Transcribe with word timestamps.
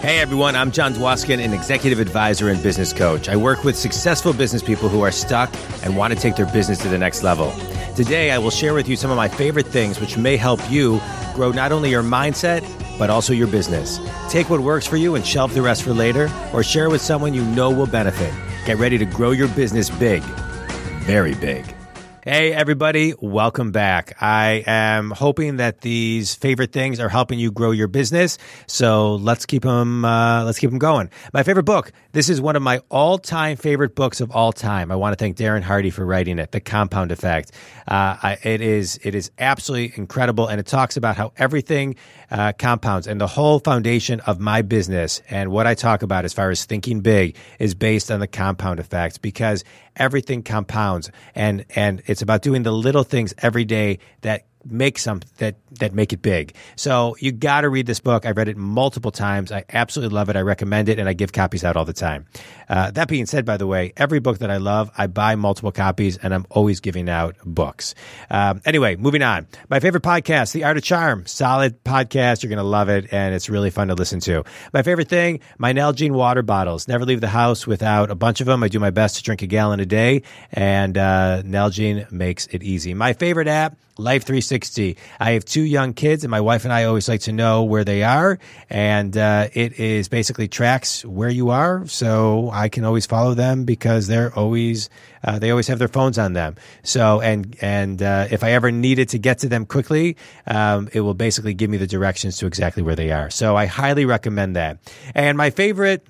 Hey 0.00 0.18
everyone, 0.18 0.56
I'm 0.56 0.70
Jon 0.70 0.94
Dwoskin, 0.94 1.44
an 1.44 1.52
executive 1.52 2.00
advisor 2.00 2.48
and 2.48 2.62
business 2.62 2.90
coach. 2.90 3.28
I 3.28 3.36
work 3.36 3.64
with 3.64 3.76
successful 3.76 4.32
business 4.32 4.62
people 4.62 4.88
who 4.88 5.02
are 5.02 5.10
stuck 5.10 5.54
and 5.84 5.94
want 5.94 6.14
to 6.14 6.18
take 6.18 6.36
their 6.36 6.46
business 6.46 6.78
to 6.78 6.88
the 6.88 6.96
next 6.96 7.22
level. 7.22 7.52
Today, 7.96 8.30
I 8.30 8.38
will 8.38 8.50
share 8.50 8.72
with 8.72 8.88
you 8.88 8.96
some 8.96 9.10
of 9.10 9.18
my 9.18 9.28
favorite 9.28 9.66
things 9.66 10.00
which 10.00 10.16
may 10.16 10.38
help 10.38 10.58
you 10.70 11.02
grow 11.34 11.52
not 11.52 11.70
only 11.70 11.90
your 11.90 12.02
mindset, 12.02 12.66
but 12.98 13.10
also 13.10 13.34
your 13.34 13.46
business. 13.46 14.00
Take 14.30 14.48
what 14.48 14.60
works 14.60 14.86
for 14.86 14.96
you 14.96 15.16
and 15.16 15.26
shelve 15.26 15.52
the 15.52 15.60
rest 15.60 15.82
for 15.82 15.92
later, 15.92 16.30
or 16.54 16.62
share 16.62 16.88
with 16.88 17.02
someone 17.02 17.34
you 17.34 17.44
know 17.44 17.70
will 17.70 17.86
benefit. 17.86 18.32
Get 18.64 18.78
ready 18.78 18.96
to 18.96 19.04
grow 19.04 19.32
your 19.32 19.48
business 19.48 19.90
big, 19.90 20.22
very 21.04 21.34
big. 21.34 21.74
Hey, 22.22 22.52
everybody, 22.52 23.14
welcome 23.18 23.72
back. 23.72 24.14
I 24.20 24.62
am 24.66 25.10
hoping 25.10 25.56
that 25.56 25.80
these 25.80 26.34
favorite 26.34 26.70
things 26.70 27.00
are 27.00 27.08
helping 27.08 27.38
you 27.38 27.50
grow 27.50 27.70
your 27.70 27.88
business. 27.88 28.36
So 28.66 29.14
let's 29.14 29.46
keep 29.46 29.62
them, 29.62 30.04
uh, 30.04 30.44
let's 30.44 30.58
keep 30.58 30.68
them 30.68 30.78
going. 30.78 31.08
My 31.32 31.44
favorite 31.44 31.62
book. 31.62 31.92
This 32.12 32.28
is 32.28 32.38
one 32.40 32.56
of 32.56 32.62
my 32.62 32.82
all 32.90 33.16
time 33.18 33.56
favorite 33.56 33.94
books 33.94 34.20
of 34.20 34.32
all 34.32 34.52
time. 34.52 34.90
I 34.90 34.96
want 34.96 35.16
to 35.16 35.16
thank 35.16 35.38
Darren 35.38 35.62
Hardy 35.62 35.88
for 35.88 36.04
writing 36.04 36.38
it, 36.38 36.50
The 36.50 36.60
Compound 36.60 37.10
Effect. 37.10 37.52
Uh, 37.88 38.16
I, 38.22 38.38
it 38.42 38.60
is, 38.60 39.00
it 39.02 39.14
is 39.14 39.30
absolutely 39.38 39.94
incredible. 39.96 40.48
And 40.48 40.60
it 40.60 40.66
talks 40.66 40.98
about 40.98 41.16
how 41.16 41.32
everything 41.38 41.94
uh, 42.30 42.52
compounds 42.58 43.06
and 43.06 43.20
the 43.20 43.28
whole 43.28 43.60
foundation 43.60 44.20
of 44.20 44.40
my 44.40 44.60
business 44.62 45.22
and 45.30 45.50
what 45.50 45.66
I 45.66 45.74
talk 45.74 46.02
about 46.02 46.24
as 46.24 46.32
far 46.32 46.50
as 46.50 46.64
thinking 46.64 47.00
big 47.00 47.36
is 47.58 47.74
based 47.74 48.10
on 48.10 48.20
the 48.20 48.26
compound 48.26 48.78
effect 48.80 49.22
because 49.22 49.64
everything 49.96 50.42
compounds 50.42 51.10
and, 51.34 51.64
and 51.74 52.02
it's 52.10 52.22
about 52.22 52.42
doing 52.42 52.64
the 52.64 52.72
little 52.72 53.04
things 53.04 53.32
every 53.38 53.64
day 53.64 54.00
that 54.22 54.46
make 54.64 54.98
some 54.98 55.20
that 55.38 55.56
that 55.78 55.94
make 55.94 56.12
it 56.12 56.22
big. 56.22 56.54
So 56.76 57.16
you 57.20 57.32
got 57.32 57.62
to 57.62 57.68
read 57.68 57.86
this 57.86 58.00
book. 58.00 58.26
I've 58.26 58.36
read 58.36 58.48
it 58.48 58.56
multiple 58.56 59.10
times. 59.10 59.52
I 59.52 59.64
absolutely 59.72 60.14
love 60.14 60.28
it. 60.28 60.36
I 60.36 60.40
recommend 60.40 60.88
it, 60.88 60.98
and 60.98 61.08
I 61.08 61.12
give 61.12 61.32
copies 61.32 61.64
out 61.64 61.76
all 61.76 61.84
the 61.84 61.92
time. 61.92 62.26
Uh, 62.68 62.90
that 62.92 63.08
being 63.08 63.26
said, 63.26 63.44
by 63.44 63.56
the 63.56 63.66
way, 63.66 63.92
every 63.96 64.20
book 64.20 64.38
that 64.38 64.50
I 64.50 64.58
love, 64.58 64.90
I 64.96 65.06
buy 65.06 65.34
multiple 65.34 65.72
copies, 65.72 66.18
and 66.18 66.34
I'm 66.34 66.46
always 66.50 66.80
giving 66.80 67.08
out 67.08 67.36
books. 67.44 67.94
Um, 68.30 68.60
anyway, 68.64 68.96
moving 68.96 69.22
on. 69.22 69.46
My 69.68 69.80
favorite 69.80 70.02
podcast, 70.02 70.52
The 70.52 70.64
Art 70.64 70.76
of 70.76 70.82
Charm, 70.82 71.26
solid 71.26 71.82
podcast. 71.84 72.42
You're 72.42 72.50
gonna 72.50 72.62
love 72.62 72.88
it, 72.88 73.12
and 73.12 73.34
it's 73.34 73.48
really 73.48 73.70
fun 73.70 73.88
to 73.88 73.94
listen 73.94 74.20
to. 74.20 74.44
My 74.72 74.82
favorite 74.82 75.08
thing, 75.08 75.40
my 75.58 75.72
Nalgene 75.72 76.12
water 76.12 76.42
bottles. 76.42 76.86
Never 76.88 77.04
leave 77.04 77.20
the 77.20 77.28
house 77.28 77.66
without 77.66 78.10
a 78.10 78.14
bunch 78.14 78.40
of 78.40 78.46
them. 78.46 78.62
I 78.62 78.68
do 78.68 78.78
my 78.78 78.90
best 78.90 79.16
to 79.16 79.22
drink 79.22 79.42
a 79.42 79.46
gallon 79.46 79.80
a 79.80 79.86
day, 79.86 80.22
and 80.52 80.96
uh, 80.96 81.42
Nalgene 81.44 82.10
makes 82.12 82.46
it 82.48 82.62
easy. 82.62 82.94
My 82.94 83.12
favorite 83.12 83.48
app. 83.48 83.76
Life 84.00 84.24
360. 84.24 84.96
I 85.20 85.32
have 85.32 85.44
two 85.44 85.62
young 85.62 85.92
kids, 85.92 86.24
and 86.24 86.30
my 86.30 86.40
wife 86.40 86.64
and 86.64 86.72
I 86.72 86.84
always 86.84 87.08
like 87.08 87.20
to 87.22 87.32
know 87.32 87.64
where 87.64 87.84
they 87.84 88.02
are. 88.02 88.38
And 88.68 89.16
uh, 89.16 89.48
it 89.52 89.78
is 89.78 90.08
basically 90.08 90.48
tracks 90.48 91.04
where 91.04 91.28
you 91.28 91.50
are, 91.50 91.86
so 91.86 92.50
I 92.52 92.68
can 92.68 92.84
always 92.84 93.06
follow 93.06 93.34
them 93.34 93.64
because 93.64 94.06
they're 94.06 94.34
always 94.34 94.88
uh, 95.22 95.38
they 95.38 95.50
always 95.50 95.68
have 95.68 95.78
their 95.78 95.88
phones 95.88 96.18
on 96.18 96.32
them. 96.32 96.56
So 96.82 97.20
and 97.20 97.56
and 97.60 98.02
uh, 98.02 98.28
if 98.30 98.42
I 98.42 98.52
ever 98.52 98.70
needed 98.70 99.10
to 99.10 99.18
get 99.18 99.38
to 99.40 99.48
them 99.48 99.66
quickly, 99.66 100.16
um, 100.46 100.88
it 100.92 101.00
will 101.00 101.14
basically 101.14 101.54
give 101.54 101.70
me 101.70 101.76
the 101.76 101.86
directions 101.86 102.38
to 102.38 102.46
exactly 102.46 102.82
where 102.82 102.96
they 102.96 103.10
are. 103.10 103.30
So 103.30 103.56
I 103.56 103.66
highly 103.66 104.04
recommend 104.04 104.56
that. 104.56 104.78
And 105.14 105.36
my 105.36 105.50
favorite. 105.50 106.06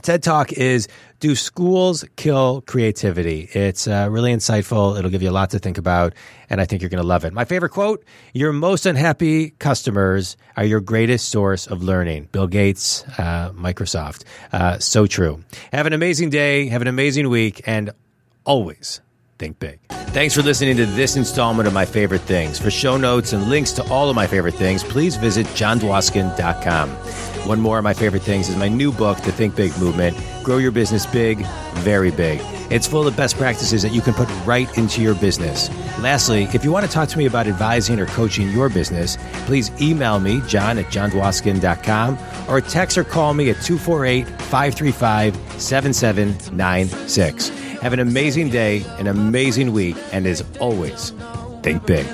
TED 0.00 0.22
Talk 0.22 0.52
is 0.52 0.88
Do 1.20 1.34
Schools 1.34 2.04
Kill 2.16 2.62
Creativity? 2.62 3.48
It's 3.52 3.86
uh, 3.86 4.08
really 4.10 4.32
insightful. 4.32 4.98
It'll 4.98 5.10
give 5.10 5.22
you 5.22 5.30
a 5.30 5.32
lot 5.32 5.50
to 5.50 5.58
think 5.58 5.78
about, 5.78 6.14
and 6.48 6.60
I 6.60 6.64
think 6.64 6.82
you're 6.82 6.88
going 6.88 7.02
to 7.02 7.06
love 7.06 7.24
it. 7.24 7.32
My 7.32 7.44
favorite 7.44 7.70
quote 7.70 8.04
Your 8.32 8.52
most 8.52 8.86
unhappy 8.86 9.50
customers 9.58 10.36
are 10.56 10.64
your 10.64 10.80
greatest 10.80 11.28
source 11.28 11.66
of 11.66 11.82
learning. 11.82 12.28
Bill 12.32 12.46
Gates, 12.46 13.04
uh, 13.18 13.52
Microsoft. 13.52 14.24
Uh, 14.52 14.78
so 14.78 15.06
true. 15.06 15.44
Have 15.72 15.86
an 15.86 15.92
amazing 15.92 16.30
day, 16.30 16.68
have 16.68 16.82
an 16.82 16.88
amazing 16.88 17.28
week, 17.28 17.60
and 17.66 17.90
always 18.44 19.00
think 19.38 19.58
big. 19.58 19.78
Thanks 20.12 20.34
for 20.34 20.42
listening 20.42 20.76
to 20.78 20.86
this 20.86 21.14
installment 21.14 21.68
of 21.68 21.72
My 21.72 21.84
Favorite 21.84 22.22
Things. 22.22 22.58
For 22.58 22.68
show 22.68 22.96
notes 22.96 23.32
and 23.32 23.48
links 23.48 23.70
to 23.74 23.88
all 23.92 24.10
of 24.10 24.16
my 24.16 24.26
favorite 24.26 24.54
things, 24.54 24.82
please 24.82 25.14
visit 25.14 25.46
jondwoskin.com. 25.48 26.90
One 27.46 27.60
more 27.60 27.78
of 27.78 27.84
my 27.84 27.94
favorite 27.94 28.22
things 28.22 28.48
is 28.48 28.56
my 28.56 28.66
new 28.66 28.90
book, 28.90 29.18
The 29.18 29.30
Think 29.30 29.54
Big 29.54 29.70
Movement 29.78 30.16
Grow 30.42 30.56
Your 30.56 30.72
Business 30.72 31.06
Big, 31.06 31.46
Very 31.84 32.10
Big. 32.10 32.40
It's 32.72 32.88
full 32.88 33.06
of 33.06 33.16
best 33.16 33.36
practices 33.36 33.82
that 33.82 33.92
you 33.92 34.00
can 34.00 34.14
put 34.14 34.28
right 34.44 34.76
into 34.76 35.00
your 35.00 35.14
business. 35.14 35.68
Lastly, 36.00 36.48
if 36.52 36.64
you 36.64 36.72
want 36.72 36.84
to 36.84 36.90
talk 36.90 37.08
to 37.10 37.18
me 37.18 37.26
about 37.26 37.46
advising 37.46 38.00
or 38.00 38.06
coaching 38.06 38.50
your 38.50 38.68
business, 38.68 39.16
please 39.46 39.70
email 39.80 40.18
me, 40.18 40.40
jon 40.48 40.78
at 40.78 40.86
jondwoskin.com, 40.86 42.18
or 42.48 42.60
text 42.60 42.98
or 42.98 43.04
call 43.04 43.32
me 43.32 43.50
at 43.50 43.62
248 43.62 44.26
535 44.26 45.36
7796. 45.60 47.69
Have 47.80 47.94
an 47.94 48.00
amazing 48.00 48.50
day, 48.50 48.84
an 48.98 49.06
amazing 49.06 49.72
week, 49.72 49.96
and 50.12 50.26
as 50.26 50.44
always, 50.60 51.14
think 51.62 51.86
big. 51.86 52.06